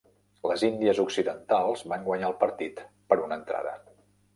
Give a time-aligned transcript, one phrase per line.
[0.51, 3.81] Les Índies Occidentals van guanyar el partit per una entrada.